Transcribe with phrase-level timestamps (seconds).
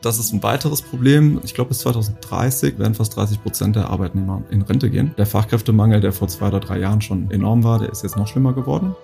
[0.00, 1.40] Das ist ein weiteres Problem.
[1.42, 5.12] Ich glaube, bis 2030 werden fast 30 Prozent der Arbeitnehmer in Rente gehen.
[5.18, 8.28] Der Fachkräftemangel, der vor zwei oder drei Jahren schon enorm war, der ist jetzt noch
[8.28, 8.94] schlimmer geworden.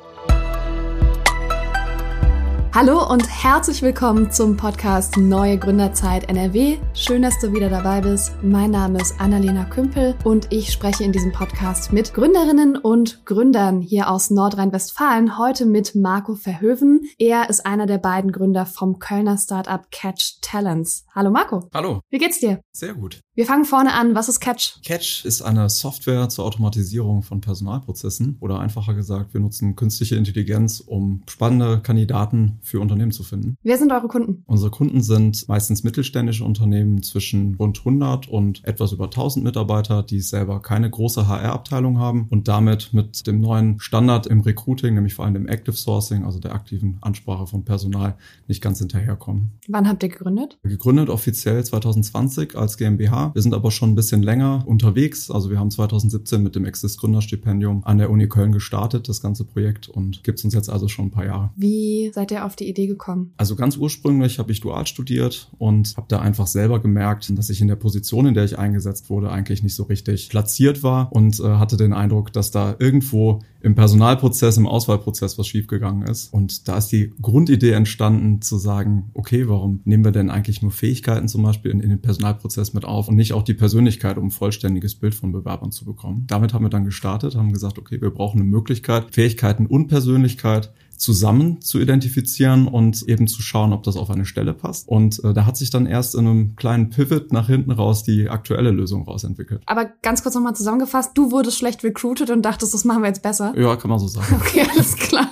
[2.74, 6.78] Hallo und herzlich willkommen zum Podcast Neue Gründerzeit NRW.
[6.92, 8.32] Schön, dass du wieder dabei bist.
[8.42, 13.80] Mein Name ist Annalena Kümpel und ich spreche in diesem Podcast mit Gründerinnen und Gründern
[13.80, 15.38] hier aus Nordrhein-Westfalen.
[15.38, 17.02] Heute mit Marco Verhöven.
[17.16, 21.06] Er ist einer der beiden Gründer vom Kölner Startup Catch Talents.
[21.14, 21.68] Hallo Marco.
[21.72, 22.00] Hallo.
[22.10, 22.60] Wie geht's dir?
[22.72, 23.20] Sehr gut.
[23.36, 24.16] Wir fangen vorne an.
[24.16, 24.80] Was ist Catch?
[24.84, 30.80] Catch ist eine Software zur Automatisierung von Personalprozessen oder einfacher gesagt, wir nutzen künstliche Intelligenz,
[30.80, 33.56] um spannende Kandidaten für Unternehmen zu finden.
[33.62, 34.42] Wer sind eure Kunden?
[34.46, 40.20] Unsere Kunden sind meistens mittelständische Unternehmen zwischen rund 100 und etwas über 1000 Mitarbeiter, die
[40.20, 45.24] selber keine große HR-Abteilung haben und damit mit dem neuen Standard im Recruiting, nämlich vor
[45.24, 48.16] allem dem Active Sourcing, also der aktiven Ansprache von Personal,
[48.48, 49.52] nicht ganz hinterherkommen.
[49.68, 50.58] Wann habt ihr gegründet?
[50.62, 53.34] Gegründet offiziell 2020 als GmbH.
[53.34, 55.30] Wir sind aber schon ein bisschen länger unterwegs.
[55.30, 59.44] Also wir haben 2017 mit dem Exist Gründerstipendium an der Uni Köln gestartet, das ganze
[59.44, 61.50] Projekt und gibt es uns jetzt also schon ein paar Jahre.
[61.56, 63.32] Wie seid ihr auf auf die Idee gekommen?
[63.36, 67.60] Also ganz ursprünglich habe ich dual studiert und habe da einfach selber gemerkt, dass ich
[67.60, 71.40] in der Position, in der ich eingesetzt wurde, eigentlich nicht so richtig platziert war und
[71.40, 76.32] äh, hatte den Eindruck, dass da irgendwo im Personalprozess, im Auswahlprozess was schiefgegangen ist.
[76.32, 80.70] Und da ist die Grundidee entstanden zu sagen, okay, warum nehmen wir denn eigentlich nur
[80.70, 84.26] Fähigkeiten zum Beispiel in, in den Personalprozess mit auf und nicht auch die Persönlichkeit, um
[84.26, 86.24] ein vollständiges Bild von Bewerbern zu bekommen.
[86.26, 90.70] Damit haben wir dann gestartet, haben gesagt, okay, wir brauchen eine Möglichkeit, Fähigkeiten und Persönlichkeit
[90.96, 94.88] zusammen zu identifizieren und eben zu schauen, ob das auf eine Stelle passt.
[94.88, 98.28] Und äh, da hat sich dann erst in einem kleinen Pivot nach hinten raus die
[98.28, 99.62] aktuelle Lösung rausentwickelt.
[99.66, 103.22] Aber ganz kurz nochmal zusammengefasst, du wurdest schlecht recruited und dachtest, das machen wir jetzt
[103.22, 103.52] besser?
[103.56, 104.40] Ja, kann man so sagen.
[104.44, 105.30] Okay, alles klar.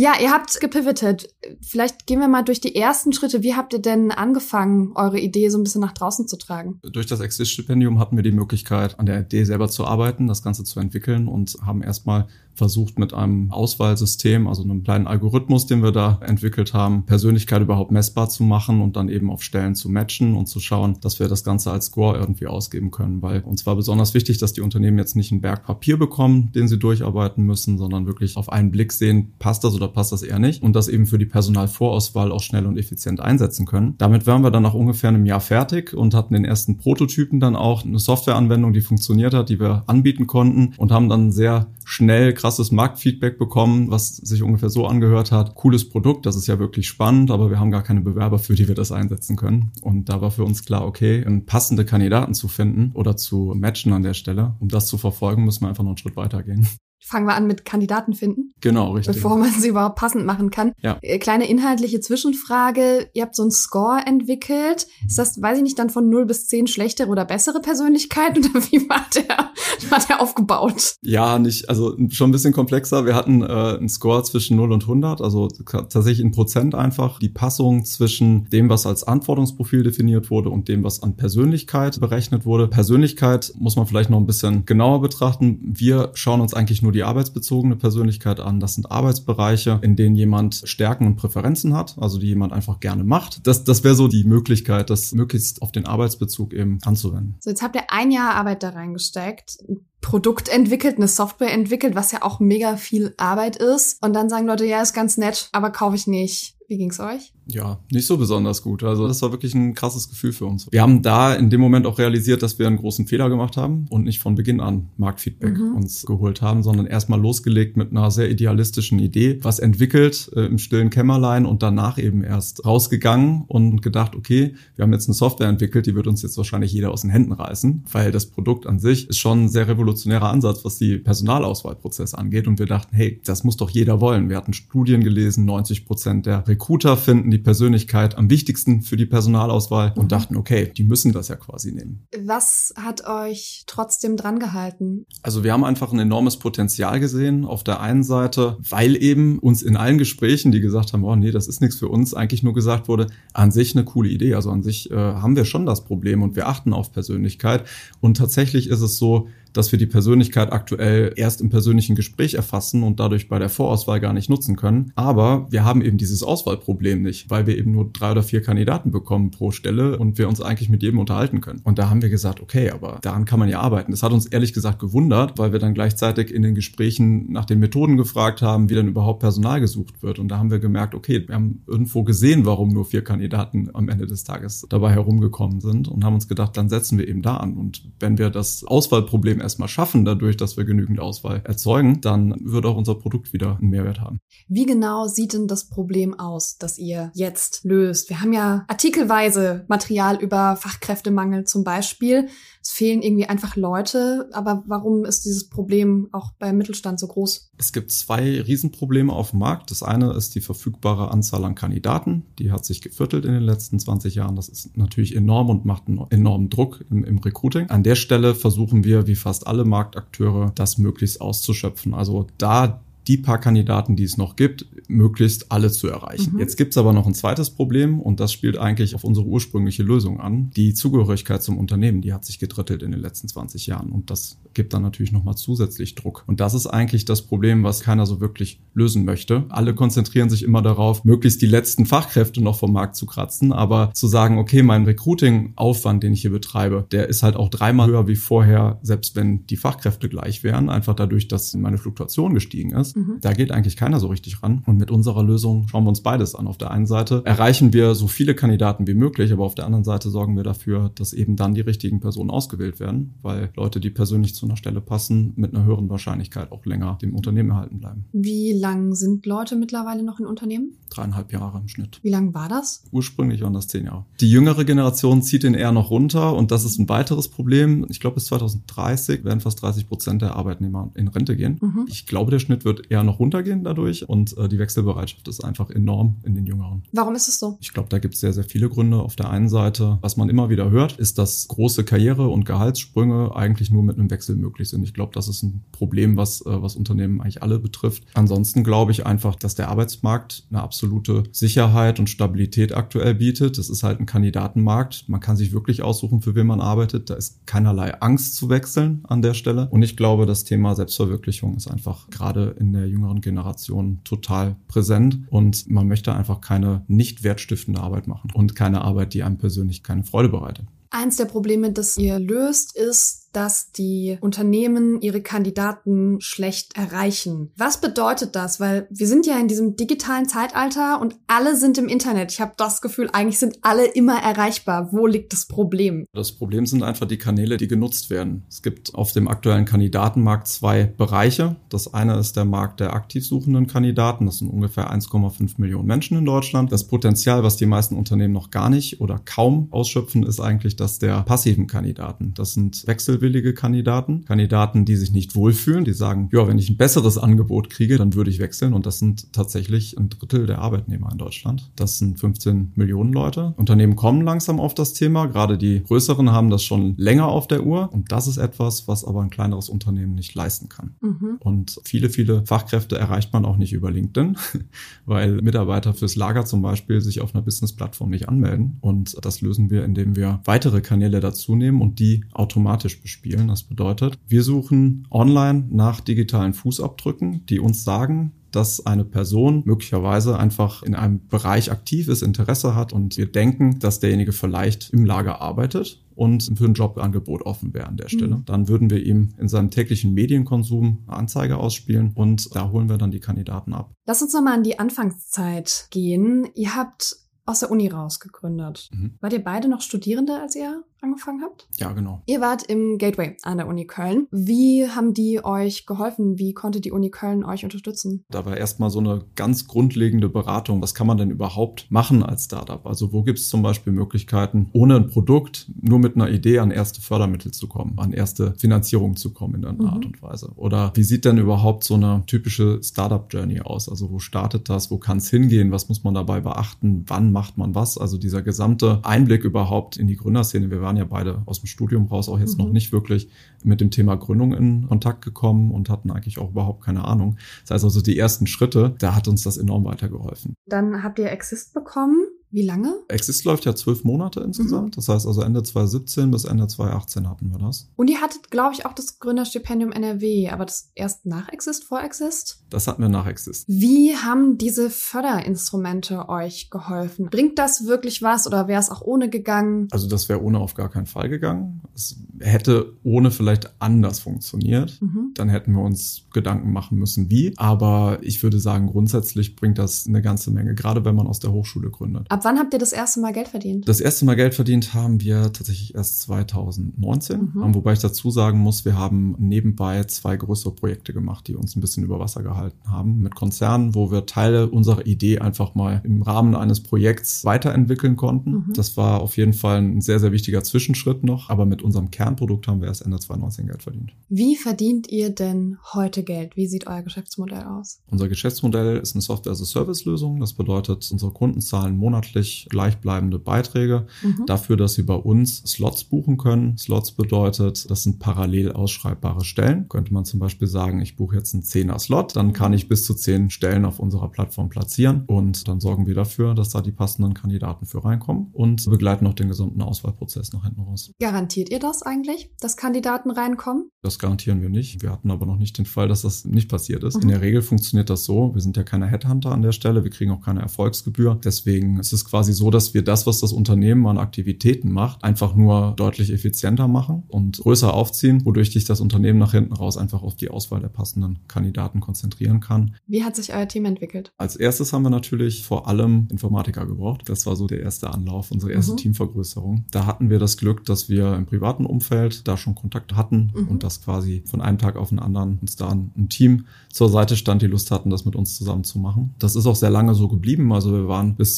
[0.00, 1.34] Ja, ihr habt gepivotet.
[1.60, 3.42] Vielleicht gehen wir mal durch die ersten Schritte.
[3.42, 6.78] Wie habt ihr denn angefangen, eure Idee so ein bisschen nach draußen zu tragen?
[6.84, 10.62] Durch das Exist-Stipendium hatten wir die Möglichkeit, an der Idee selber zu arbeiten, das Ganze
[10.62, 12.28] zu entwickeln und haben erstmal
[12.58, 17.92] versucht mit einem Auswahlsystem, also einem kleinen Algorithmus, den wir da entwickelt haben, Persönlichkeit überhaupt
[17.92, 21.28] messbar zu machen und dann eben auf Stellen zu matchen und zu schauen, dass wir
[21.28, 23.22] das Ganze als Score irgendwie ausgeben können.
[23.22, 26.68] Weil uns war besonders wichtig, dass die Unternehmen jetzt nicht einen Berg Papier bekommen, den
[26.68, 30.38] sie durcharbeiten müssen, sondern wirklich auf einen Blick sehen, passt das oder passt das eher
[30.38, 33.94] nicht und das eben für die Personalvorauswahl auch schnell und effizient einsetzen können.
[33.98, 37.56] Damit waren wir dann nach ungefähr einem Jahr fertig und hatten den ersten Prototypen dann
[37.56, 42.34] auch, eine Softwareanwendung, die funktioniert hat, die wir anbieten konnten und haben dann sehr schnell
[42.34, 45.54] krasses Marktfeedback bekommen, was sich ungefähr so angehört hat.
[45.54, 48.68] Cooles Produkt, das ist ja wirklich spannend, aber wir haben gar keine Bewerber, für die
[48.68, 49.72] wir das einsetzen können.
[49.82, 54.02] Und da war für uns klar, okay, passende Kandidaten zu finden oder zu matchen an
[54.02, 54.56] der Stelle.
[54.58, 56.68] Um das zu verfolgen, müssen wir einfach noch einen Schritt weitergehen.
[57.00, 58.54] Fangen wir an mit Kandidaten finden.
[58.60, 59.16] Genau, richtig.
[59.16, 60.72] Bevor man sie überhaupt passend machen kann.
[60.82, 60.98] Ja.
[61.00, 63.08] Äh, kleine inhaltliche Zwischenfrage.
[63.14, 64.86] Ihr habt so einen Score entwickelt.
[65.06, 68.38] Ist das, weiß ich nicht, dann von 0 bis 10 schlechtere oder bessere Persönlichkeit?
[68.38, 69.50] Oder wie war der,
[69.90, 70.96] war der aufgebaut?
[71.02, 73.06] Ja, nicht, also schon ein bisschen komplexer.
[73.06, 77.18] Wir hatten äh, einen Score zwischen 0 und 100, also tatsächlich in Prozent einfach.
[77.18, 82.44] Die Passung zwischen dem, was als Anforderungsprofil definiert wurde und dem, was an Persönlichkeit berechnet
[82.44, 82.68] wurde.
[82.68, 85.60] Persönlichkeit muss man vielleicht noch ein bisschen genauer betrachten.
[85.62, 88.60] Wir schauen uns eigentlich nur nur die arbeitsbezogene Persönlichkeit an.
[88.60, 93.04] Das sind Arbeitsbereiche, in denen jemand Stärken und Präferenzen hat, also die jemand einfach gerne
[93.04, 93.46] macht.
[93.46, 97.36] Das, das wäre so die Möglichkeit, das möglichst auf den Arbeitsbezug eben anzuwenden.
[97.40, 99.58] So, jetzt habt ihr ein Jahr Arbeit da reingesteckt.
[100.00, 104.02] Produkt entwickelt, eine Software entwickelt, was ja auch mega viel Arbeit ist.
[104.02, 106.56] Und dann sagen Leute, ja, ist ganz nett, aber kaufe ich nicht.
[106.68, 107.34] Wie ging's euch?
[107.50, 108.84] Ja, nicht so besonders gut.
[108.84, 110.68] Also das war wirklich ein krasses Gefühl für uns.
[110.70, 113.86] Wir haben da in dem Moment auch realisiert, dass wir einen großen Fehler gemacht haben
[113.88, 115.74] und nicht von Beginn an Marktfeedback mhm.
[115.74, 120.58] uns geholt haben, sondern erstmal losgelegt mit einer sehr idealistischen Idee, was entwickelt äh, im
[120.58, 125.48] stillen Kämmerlein und danach eben erst rausgegangen und gedacht, okay, wir haben jetzt eine Software
[125.48, 128.78] entwickelt, die wird uns jetzt wahrscheinlich jeder aus den Händen reißen, weil das Produkt an
[128.78, 133.20] sich ist schon ein sehr revolutionärer Ansatz, was die Personalauswahlprozess angeht und wir dachten, hey,
[133.24, 134.28] das muss doch jeder wollen.
[134.28, 139.06] Wir hatten Studien gelesen, 90 Prozent der Recruiter finden die Persönlichkeit am wichtigsten für die
[139.06, 140.08] Personalauswahl und mhm.
[140.08, 142.06] dachten, okay, die müssen das ja quasi nehmen.
[142.24, 145.06] Was hat euch trotzdem dran gehalten?
[145.22, 147.44] Also wir haben einfach ein enormes Potenzial gesehen.
[147.44, 151.30] Auf der einen Seite, weil eben uns in allen Gesprächen, die gesagt haben, oh nee,
[151.30, 154.34] das ist nichts für uns, eigentlich nur gesagt wurde, an sich eine coole Idee.
[154.34, 157.64] Also an sich äh, haben wir schon das Problem und wir achten auf Persönlichkeit.
[158.00, 162.82] Und tatsächlich ist es so, dass wir die Persönlichkeit aktuell erst im persönlichen Gespräch erfassen
[162.82, 164.92] und dadurch bei der Vorauswahl gar nicht nutzen können.
[164.94, 168.90] Aber wir haben eben dieses Auswahlproblem nicht, weil wir eben nur drei oder vier Kandidaten
[168.90, 171.60] bekommen pro Stelle und wir uns eigentlich mit jedem unterhalten können.
[171.64, 173.90] Und da haben wir gesagt, okay, aber daran kann man ja arbeiten.
[173.90, 177.58] Das hat uns ehrlich gesagt gewundert, weil wir dann gleichzeitig in den Gesprächen nach den
[177.58, 180.18] Methoden gefragt haben, wie dann überhaupt Personal gesucht wird.
[180.18, 183.88] Und da haben wir gemerkt, okay, wir haben irgendwo gesehen, warum nur vier Kandidaten am
[183.88, 187.36] Ende des Tages dabei herumgekommen sind und haben uns gedacht, dann setzen wir eben da
[187.36, 187.56] an.
[187.56, 192.66] Und wenn wir das Auswahlproblem erstmal schaffen, dadurch, dass wir genügend Auswahl erzeugen, dann wird
[192.66, 194.20] auch unser Produkt wieder einen Mehrwert haben.
[194.48, 198.08] Wie genau sieht denn das Problem aus, das ihr jetzt löst?
[198.10, 202.28] Wir haben ja artikelweise Material über Fachkräftemangel zum Beispiel.
[202.68, 204.28] Es fehlen irgendwie einfach Leute.
[204.32, 207.50] Aber warum ist dieses Problem auch beim Mittelstand so groß?
[207.56, 209.70] Es gibt zwei Riesenprobleme auf dem Markt.
[209.70, 212.24] Das eine ist die verfügbare Anzahl an Kandidaten.
[212.38, 214.36] Die hat sich geviertelt in den letzten 20 Jahren.
[214.36, 217.70] Das ist natürlich enorm und macht einen enormen Druck im, im Recruiting.
[217.70, 221.92] An der Stelle versuchen wir, wie fast alle Marktakteure, das möglichst auszuschöpfen.
[221.92, 226.34] Also da die paar Kandidaten, die es noch gibt, möglichst alle zu erreichen.
[226.34, 226.40] Mhm.
[226.40, 230.20] Jetzt gibt's aber noch ein zweites Problem und das spielt eigentlich auf unsere ursprüngliche Lösung
[230.20, 230.50] an.
[230.50, 234.38] Die Zugehörigkeit zum Unternehmen, die hat sich gedrittelt in den letzten 20 Jahren und das
[234.52, 236.24] gibt dann natürlich nochmal zusätzlich Druck.
[236.26, 239.44] Und das ist eigentlich das Problem, was keiner so wirklich lösen möchte.
[239.48, 243.90] Alle konzentrieren sich immer darauf, möglichst die letzten Fachkräfte noch vom Markt zu kratzen, aber
[243.94, 248.08] zu sagen, okay, mein Recruiting-Aufwand, den ich hier betreibe, der ist halt auch dreimal höher
[248.08, 252.97] wie vorher, selbst wenn die Fachkräfte gleich wären, einfach dadurch, dass meine Fluktuation gestiegen ist.
[252.98, 253.18] Mhm.
[253.20, 254.62] Da geht eigentlich keiner so richtig ran.
[254.66, 256.46] Und mit unserer Lösung schauen wir uns beides an.
[256.46, 259.84] Auf der einen Seite erreichen wir so viele Kandidaten wie möglich, aber auf der anderen
[259.84, 263.90] Seite sorgen wir dafür, dass eben dann die richtigen Personen ausgewählt werden, weil Leute, die
[263.90, 268.04] persönlich zu einer Stelle passen, mit einer höheren Wahrscheinlichkeit auch länger dem Unternehmen erhalten bleiben.
[268.12, 270.72] Wie lang sind Leute mittlerweile noch in Unternehmen?
[270.90, 272.00] Dreieinhalb Jahre im Schnitt.
[272.02, 272.84] Wie lang war das?
[272.90, 274.04] Ursprünglich waren das zehn Jahre.
[274.20, 277.86] Die jüngere Generation zieht den eher noch runter und das ist ein weiteres Problem.
[277.88, 281.58] Ich glaube, bis 2030 werden fast 30 Prozent der Arbeitnehmer in Rente gehen.
[281.60, 281.86] Mhm.
[281.88, 285.70] Ich glaube, der Schnitt wird eher noch runtergehen dadurch und äh, die Wechselbereitschaft ist einfach
[285.70, 286.82] enorm in den Jüngeren.
[286.92, 287.58] Warum ist es so?
[287.60, 288.98] Ich glaube, da gibt es sehr, sehr viele Gründe.
[288.98, 293.34] Auf der einen Seite, was man immer wieder hört, ist, dass große Karriere- und Gehaltssprünge
[293.34, 294.82] eigentlich nur mit einem Wechsel möglich sind.
[294.82, 298.04] Ich glaube, das ist ein Problem, was, äh, was Unternehmen eigentlich alle betrifft.
[298.14, 303.58] Ansonsten glaube ich einfach, dass der Arbeitsmarkt eine absolute Sicherheit und Stabilität aktuell bietet.
[303.58, 305.08] Es ist halt ein Kandidatenmarkt.
[305.08, 307.10] Man kann sich wirklich aussuchen, für wen man arbeitet.
[307.10, 309.68] Da ist keinerlei Angst zu wechseln an der Stelle.
[309.70, 315.18] Und ich glaube, das Thema Selbstverwirklichung ist einfach gerade in der jüngeren Generation total präsent
[315.30, 319.82] und man möchte einfach keine nicht wertstiftende Arbeit machen und keine Arbeit, die einem persönlich
[319.82, 320.66] keine Freude bereitet.
[320.90, 327.50] Eins der Probleme, das ihr löst, ist, dass die Unternehmen ihre Kandidaten schlecht erreichen.
[327.56, 328.60] Was bedeutet das?
[328.60, 332.32] Weil wir sind ja in diesem digitalen Zeitalter und alle sind im Internet.
[332.32, 334.92] Ich habe das Gefühl, eigentlich sind alle immer erreichbar.
[334.92, 336.06] Wo liegt das Problem?
[336.12, 338.44] Das Problem sind einfach die Kanäle, die genutzt werden.
[338.48, 341.56] Es gibt auf dem aktuellen Kandidatenmarkt zwei Bereiche.
[341.68, 344.26] Das eine ist der Markt der aktiv suchenden Kandidaten.
[344.26, 346.72] Das sind ungefähr 1,5 Millionen Menschen in Deutschland.
[346.72, 350.98] Das Potenzial, was die meisten Unternehmen noch gar nicht oder kaum ausschöpfen, ist eigentlich das
[350.98, 352.32] der passiven Kandidaten.
[352.34, 356.70] Das sind Wechsel wechselwillige Kandidaten, Kandidaten, die sich nicht wohlfühlen, die sagen, ja, wenn ich
[356.70, 358.72] ein besseres Angebot kriege, dann würde ich wechseln.
[358.72, 361.70] Und das sind tatsächlich ein Drittel der Arbeitnehmer in Deutschland.
[361.76, 363.54] Das sind 15 Millionen Leute.
[363.56, 365.26] Unternehmen kommen langsam auf das Thema.
[365.26, 367.92] Gerade die größeren haben das schon länger auf der Uhr.
[367.92, 370.94] Und das ist etwas, was aber ein kleineres Unternehmen nicht leisten kann.
[371.00, 371.36] Mhm.
[371.40, 374.36] Und viele, viele Fachkräfte erreicht man auch nicht über LinkedIn,
[375.06, 378.78] weil Mitarbeiter fürs Lager zum Beispiel sich auf einer Business-Plattform nicht anmelden.
[378.80, 383.48] Und das lösen wir, indem wir weitere Kanäle dazu nehmen und die automatisch bespielen.
[383.48, 390.38] Das bedeutet, wir suchen online nach digitalen Fußabdrücken, die uns sagen, dass eine Person möglicherweise
[390.38, 395.06] einfach in einem Bereich aktiv ist, Interesse hat und wir denken, dass derjenige vielleicht im
[395.06, 398.36] Lager arbeitet und für ein Jobangebot offen wäre an der Stelle.
[398.36, 398.44] Mhm.
[398.44, 402.98] Dann würden wir ihm in seinem täglichen Medienkonsum eine Anzeige ausspielen und da holen wir
[402.98, 403.90] dann die Kandidaten ab.
[404.06, 406.48] Lass uns nochmal an die Anfangszeit gehen.
[406.54, 407.16] Ihr habt
[407.48, 408.90] aus der Uni raus gegründet.
[408.92, 409.14] Mhm.
[409.20, 411.68] Wart ihr beide noch Studierende, als ihr angefangen habt?
[411.76, 412.22] Ja, genau.
[412.26, 414.26] Ihr wart im Gateway an der Uni Köln.
[414.30, 416.38] Wie haben die euch geholfen?
[416.38, 418.24] Wie konnte die Uni Köln euch unterstützen?
[418.30, 420.82] Da war erstmal so eine ganz grundlegende Beratung.
[420.82, 422.84] Was kann man denn überhaupt machen als Startup?
[422.86, 426.70] Also wo gibt es zum Beispiel Möglichkeiten, ohne ein Produkt, nur mit einer Idee an
[426.70, 429.88] erste Fördermittel zu kommen, an erste Finanzierung zu kommen in einer mhm.
[429.88, 430.52] Art und Weise?
[430.56, 433.88] Oder wie sieht denn überhaupt so eine typische Startup-Journey aus?
[433.88, 434.90] Also wo startet das?
[434.90, 435.72] Wo kann es hingehen?
[435.72, 437.04] Was muss man dabei beachten?
[437.06, 437.98] Wann macht man was?
[437.98, 440.70] Also dieser gesamte Einblick überhaupt in die Gründerszene.
[440.70, 442.66] Wir waren ja beide aus dem Studium raus auch jetzt mhm.
[442.66, 443.28] noch nicht wirklich
[443.64, 447.36] mit dem Thema Gründung in Kontakt gekommen und hatten eigentlich auch überhaupt keine Ahnung.
[447.62, 450.54] Das heißt also die ersten Schritte, da hat uns das enorm weitergeholfen.
[450.66, 452.27] Dann habt ihr Exist bekommen.
[452.50, 452.94] Wie lange?
[453.08, 454.88] Exist läuft ja zwölf Monate insgesamt.
[454.88, 454.90] Mhm.
[454.92, 457.88] Das heißt also Ende 2017 bis Ende 2018 hatten wir das.
[457.96, 462.02] Und ihr hattet, glaube ich, auch das Gründerstipendium NRW, aber das erst nach Exist, vor
[462.02, 462.62] Exist?
[462.70, 463.64] Das hatten wir nach Exist.
[463.68, 467.26] Wie haben diese Förderinstrumente euch geholfen?
[467.30, 469.88] Bringt das wirklich was oder wäre es auch ohne gegangen?
[469.90, 471.82] Also das wäre ohne auf gar keinen Fall gegangen.
[471.94, 475.00] Es hätte ohne vielleicht anders funktioniert.
[475.00, 475.32] Mhm.
[475.34, 477.54] Dann hätten wir uns Gedanken machen müssen, wie.
[477.56, 481.52] Aber ich würde sagen, grundsätzlich bringt das eine ganze Menge, gerade wenn man aus der
[481.52, 482.26] Hochschule gründet.
[482.38, 483.88] Ab wann habt ihr das erste Mal Geld verdient?
[483.88, 487.50] Das erste Mal Geld verdient haben wir tatsächlich erst 2019.
[487.52, 487.74] Mhm.
[487.74, 491.80] Wobei ich dazu sagen muss, wir haben nebenbei zwei größere Projekte gemacht, die uns ein
[491.80, 493.22] bisschen über Wasser gehalten haben.
[493.22, 498.50] Mit Konzernen, wo wir Teile unserer Idee einfach mal im Rahmen eines Projekts weiterentwickeln konnten.
[498.50, 498.72] Mhm.
[498.72, 501.50] Das war auf jeden Fall ein sehr, sehr wichtiger Zwischenschritt noch.
[501.50, 504.12] Aber mit unserem Kernprodukt haben wir erst Ende 2019 Geld verdient.
[504.28, 506.56] Wie verdient ihr denn heute Geld?
[506.56, 507.98] Wie sieht euer Geschäftsmodell aus?
[508.08, 510.38] Unser Geschäftsmodell ist eine Software-as-a-Service-Lösung.
[510.38, 514.46] Das bedeutet, unsere Kunden zahlen monatlich gleichbleibende Beiträge mhm.
[514.46, 516.76] dafür, dass sie bei uns Slots buchen können.
[516.78, 519.88] Slots bedeutet, das sind parallel ausschreibbare Stellen.
[519.88, 523.04] Könnte man zum Beispiel sagen, ich buche jetzt einen 10er Slot, dann kann ich bis
[523.04, 526.92] zu 10 Stellen auf unserer Plattform platzieren und dann sorgen wir dafür, dass da die
[526.92, 531.12] passenden Kandidaten für reinkommen und begleiten auch den gesamten Auswahlprozess nach hinten raus.
[531.20, 533.90] Garantiert ihr das eigentlich, dass Kandidaten reinkommen?
[534.02, 535.02] Das garantieren wir nicht.
[535.02, 537.16] Wir hatten aber noch nicht den Fall, dass das nicht passiert ist.
[537.16, 537.22] Mhm.
[537.22, 538.54] In der Regel funktioniert das so.
[538.54, 540.04] Wir sind ja keine Headhunter an der Stelle.
[540.04, 541.38] Wir kriegen auch keine Erfolgsgebühr.
[541.42, 545.54] Deswegen ist es quasi so, dass wir das, was das Unternehmen an Aktivitäten macht, einfach
[545.54, 550.22] nur deutlich effizienter machen und größer aufziehen, wodurch sich das Unternehmen nach hinten raus einfach
[550.22, 552.94] auf die Auswahl der passenden Kandidaten konzentrieren kann.
[553.06, 554.32] Wie hat sich euer Team entwickelt?
[554.36, 557.22] Als erstes haben wir natürlich vor allem Informatiker gebraucht.
[557.26, 558.98] Das war so der erste Anlauf, unsere erste mhm.
[558.98, 559.84] Teamvergrößerung.
[559.90, 563.68] Da hatten wir das Glück, dass wir im privaten Umfeld da schon Kontakt hatten mhm.
[563.68, 567.36] und das quasi von einem Tag auf den anderen uns da ein Team zur Seite
[567.36, 569.34] stand, die Lust hatten, das mit uns zusammen zu machen.
[569.38, 570.72] Das ist auch sehr lange so geblieben.
[570.72, 571.56] Also wir waren bis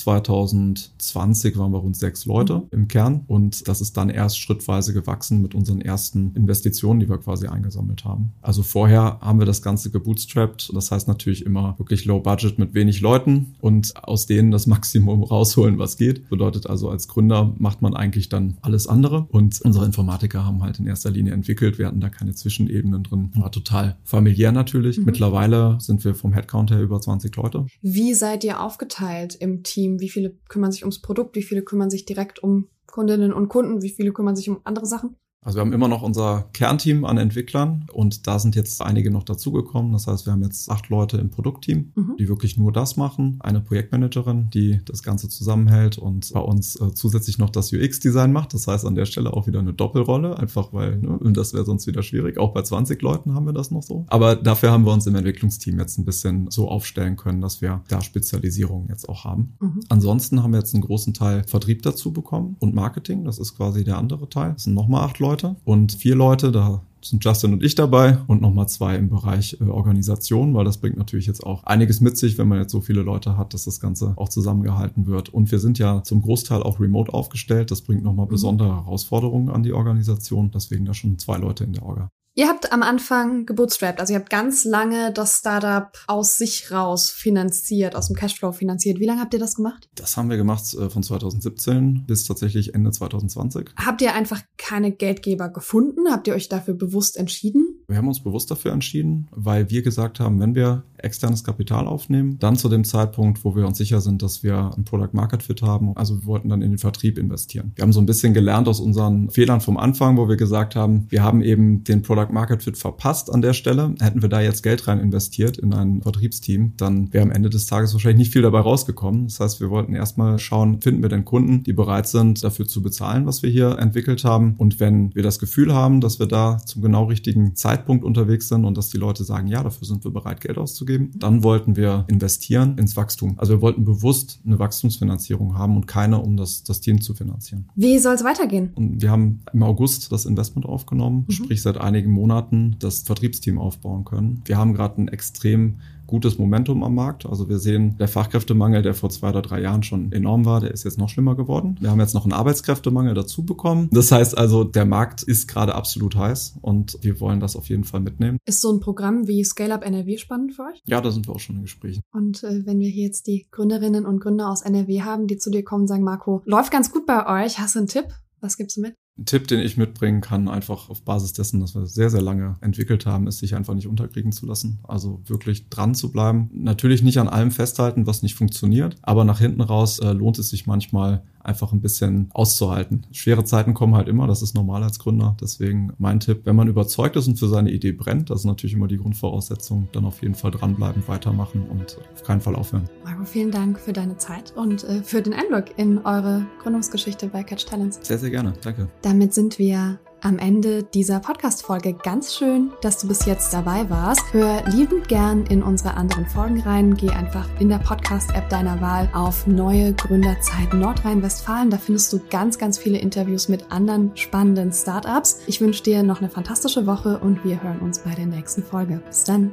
[0.50, 2.68] 2020 waren wir rund sechs Leute mhm.
[2.70, 7.18] im Kern und das ist dann erst schrittweise gewachsen mit unseren ersten Investitionen, die wir
[7.18, 8.32] quasi eingesammelt haben.
[8.42, 10.72] Also vorher haben wir das Ganze gebootstrapped.
[10.74, 15.22] Das heißt natürlich immer wirklich low budget mit wenig Leuten und aus denen das Maximum
[15.22, 16.28] rausholen, was geht.
[16.28, 20.78] Bedeutet also als Gründer macht man eigentlich dann alles andere und unsere Informatiker haben halt
[20.78, 21.78] in erster Linie entwickelt.
[21.78, 23.30] Wir hatten da keine Zwischenebenen drin.
[23.34, 24.98] War total familiär natürlich.
[24.98, 25.04] Mhm.
[25.04, 27.66] Mittlerweile sind wir vom Headcount her über 20 Leute.
[27.82, 30.00] Wie seid ihr aufgeteilt im Team?
[30.00, 31.36] Wie viele kümmern sich ums Produkt?
[31.36, 33.82] Wie viele kümmern sich direkt um Kundinnen und Kunden?
[33.82, 35.16] Wie viele kümmern sich um andere Sachen?
[35.42, 39.22] Also wir haben immer noch unser Kernteam an Entwicklern und da sind jetzt einige noch
[39.22, 39.92] dazugekommen.
[39.92, 42.16] Das heißt, wir haben jetzt acht Leute im Produktteam, mhm.
[42.18, 43.38] die wirklich nur das machen.
[43.40, 48.52] Eine Projektmanagerin, die das Ganze zusammenhält und bei uns äh, zusätzlich noch das UX-Design macht.
[48.52, 51.86] Das heißt, an der Stelle auch wieder eine Doppelrolle, einfach weil ne, das wäre sonst
[51.86, 52.36] wieder schwierig.
[52.36, 54.04] Auch bei 20 Leuten haben wir das noch so.
[54.08, 57.82] Aber dafür haben wir uns im Entwicklungsteam jetzt ein bisschen so aufstellen können, dass wir
[57.88, 59.54] da Spezialisierungen jetzt auch haben.
[59.60, 59.80] Mhm.
[59.88, 63.24] Ansonsten haben wir jetzt einen großen Teil Vertrieb dazu bekommen und Marketing.
[63.24, 64.52] Das ist quasi der andere Teil.
[64.52, 65.29] Das sind nochmal acht Leute.
[65.30, 69.56] Leute und vier Leute, da sind Justin und ich dabei und nochmal zwei im Bereich
[69.60, 72.80] äh, Organisation, weil das bringt natürlich jetzt auch einiges mit sich, wenn man jetzt so
[72.80, 75.28] viele Leute hat, dass das Ganze auch zusammengehalten wird.
[75.28, 77.70] Und wir sind ja zum Großteil auch remote aufgestellt.
[77.70, 78.30] Das bringt nochmal mhm.
[78.30, 80.50] besondere Herausforderungen an die Organisation.
[80.50, 82.10] Deswegen da schon zwei Leute in der Orga.
[82.34, 87.10] Ihr habt am Anfang gebootstrapped, also ihr habt ganz lange das Startup aus sich raus
[87.10, 89.00] finanziert, aus dem Cashflow finanziert.
[89.00, 89.88] Wie lange habt ihr das gemacht?
[89.96, 93.70] Das haben wir gemacht äh, von 2017 bis tatsächlich Ende 2020.
[93.76, 96.10] Habt ihr einfach keine Geldgeber gefunden?
[96.10, 97.79] Habt ihr euch dafür bewusst entschieden?
[97.90, 102.38] Wir haben uns bewusst dafür entschieden, weil wir gesagt haben, wenn wir externes Kapital aufnehmen,
[102.38, 105.62] dann zu dem Zeitpunkt, wo wir uns sicher sind, dass wir ein Product Market Fit
[105.62, 105.96] haben.
[105.96, 107.72] Also wir wollten dann in den Vertrieb investieren.
[107.74, 111.06] Wir haben so ein bisschen gelernt aus unseren Fehlern vom Anfang, wo wir gesagt haben,
[111.08, 113.94] wir haben eben den Product Market Fit verpasst an der Stelle.
[114.00, 117.66] Hätten wir da jetzt Geld rein investiert in ein Vertriebsteam, dann wäre am Ende des
[117.66, 119.24] Tages wahrscheinlich nicht viel dabei rausgekommen.
[119.24, 122.82] Das heißt, wir wollten erstmal schauen, finden wir denn Kunden, die bereit sind, dafür zu
[122.82, 124.54] bezahlen, was wir hier entwickelt haben.
[124.58, 128.48] Und wenn wir das Gefühl haben, dass wir da zum genau richtigen Zeitpunkt Zeitpunkt unterwegs
[128.48, 131.12] sind und dass die Leute sagen, ja, dafür sind wir bereit, Geld auszugeben.
[131.16, 133.34] Dann wollten wir investieren ins Wachstum.
[133.38, 137.68] Also wir wollten bewusst eine Wachstumsfinanzierung haben und keine, um das, das Team zu finanzieren.
[137.74, 138.70] Wie soll es weitergehen?
[138.74, 141.32] Und wir haben im August das Investment aufgenommen, mhm.
[141.32, 144.42] sprich seit einigen Monaten das Vertriebsteam aufbauen können.
[144.44, 145.76] Wir haben gerade ein extrem
[146.10, 147.24] gutes Momentum am Markt.
[147.24, 150.72] Also wir sehen, der Fachkräftemangel, der vor zwei oder drei Jahren schon enorm war, der
[150.72, 151.78] ist jetzt noch schlimmer geworden.
[151.80, 153.88] Wir haben jetzt noch einen Arbeitskräftemangel dazu bekommen.
[153.92, 157.84] Das heißt also, der Markt ist gerade absolut heiß und wir wollen das auf jeden
[157.84, 158.38] Fall mitnehmen.
[158.44, 160.82] Ist so ein Programm wie Scale Up NRW spannend für euch?
[160.84, 162.02] Ja, da sind wir auch schon in Gesprächen.
[162.12, 165.50] Und äh, wenn wir hier jetzt die Gründerinnen und Gründer aus NRW haben, die zu
[165.50, 168.06] dir kommen und sagen, Marco, läuft ganz gut bei euch, hast du einen Tipp?
[168.40, 168.94] Was gibst du mit?
[169.24, 173.06] Tipp, den ich mitbringen kann, einfach auf Basis dessen, dass wir sehr, sehr lange entwickelt
[173.06, 174.78] haben, ist, sich einfach nicht unterkriegen zu lassen.
[174.82, 176.50] Also wirklich dran zu bleiben.
[176.52, 180.50] Natürlich nicht an allem festhalten, was nicht funktioniert, aber nach hinten raus äh, lohnt es
[180.50, 183.06] sich manchmal einfach ein bisschen auszuhalten.
[183.12, 185.36] Schwere Zeiten kommen halt immer, das ist normal als Gründer.
[185.40, 188.74] Deswegen mein Tipp, wenn man überzeugt ist und für seine Idee brennt, das ist natürlich
[188.74, 192.88] immer die Grundvoraussetzung, dann auf jeden Fall dranbleiben, weitermachen und auf keinen Fall aufhören.
[193.04, 197.42] Marco, vielen Dank für deine Zeit und äh, für den Einblick in eure Gründungsgeschichte bei
[197.42, 198.00] Catch Talents.
[198.02, 198.52] Sehr, sehr gerne.
[198.62, 198.88] Danke.
[199.02, 201.94] Damit sind wir am Ende dieser Podcast-Folge.
[201.94, 204.22] Ganz schön, dass du bis jetzt dabei warst.
[204.32, 206.94] Hör liebend gern in unsere anderen Folgen rein.
[206.94, 211.70] Geh einfach in der Podcast-App deiner Wahl auf Neue Gründerzeit Nordrhein-Westfalen.
[211.70, 215.40] Da findest du ganz, ganz viele Interviews mit anderen spannenden Startups.
[215.46, 219.00] Ich wünsche dir noch eine fantastische Woche und wir hören uns bei der nächsten Folge.
[219.06, 219.52] Bis dann.